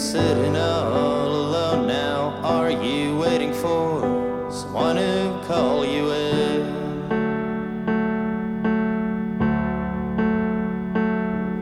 sitting 0.00 0.56
all 0.56 1.28
alone 1.28 1.86
now. 1.86 2.30
Are 2.42 2.70
you 2.70 3.18
waiting 3.18 3.52
for 3.52 4.48
someone 4.50 4.96
to 4.96 5.42
call 5.46 5.84
you 5.84 6.10
in? 6.10 6.60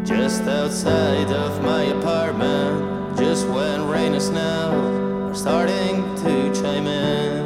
Just 0.07 0.43
outside 0.43 1.33
of 1.33 1.61
my 1.65 1.83
apartment, 1.83 3.19
just 3.19 3.49
when 3.49 3.89
rain 3.89 4.13
and 4.13 4.23
snow 4.23 5.27
are 5.29 5.35
starting 5.35 5.97
to 6.23 6.55
chime 6.55 6.87
in. 6.87 7.45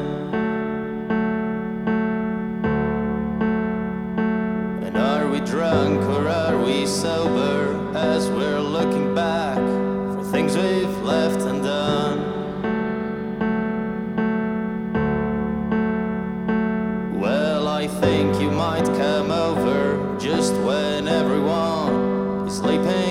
And 4.84 4.98
are 4.98 5.26
we 5.26 5.40
drunk 5.40 6.02
or 6.02 6.28
are 6.28 6.62
we 6.62 6.86
sober 6.86 7.96
as 7.96 8.28
we're 8.28 8.61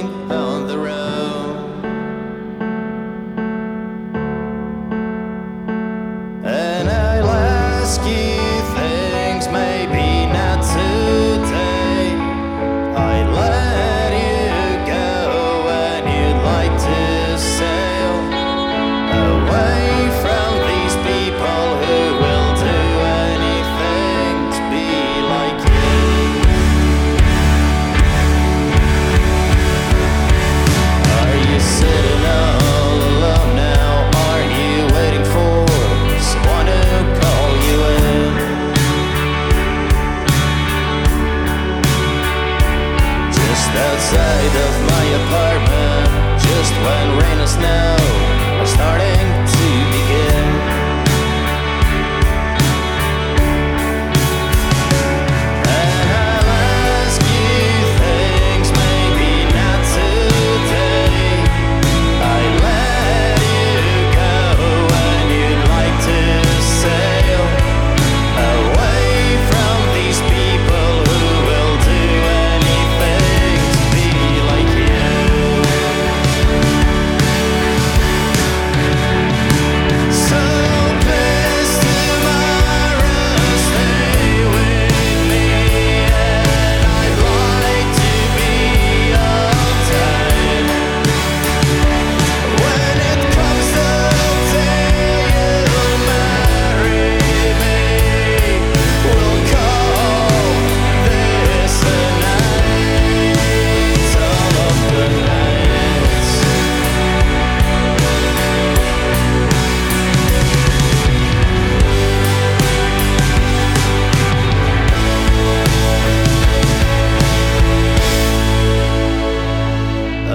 think 0.02 0.41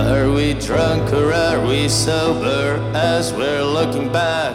Are 0.06 0.30
we 0.30 0.54
drunk 0.54 1.12
or 1.12 1.32
are 1.32 1.66
we 1.66 1.88
sober 1.88 2.80
as 2.94 3.32
we're 3.32 3.64
looking 3.64 4.12
back 4.12 4.54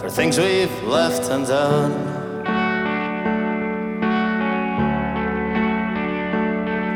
for 0.00 0.10
things 0.10 0.36
we've 0.36 0.82
left 0.82 1.30
undone? 1.30 1.92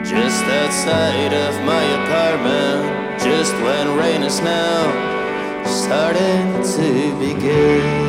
Just 0.05 0.45
outside 0.45 1.33
of 1.33 1.55
my 1.65 1.85
apartment, 2.03 3.21
just 3.23 3.55
when 3.63 3.97
rain 3.97 4.25
is 4.25 4.41
now 4.41 5.65
starting 5.65 6.65
to 6.75 7.19
begin. 7.21 8.04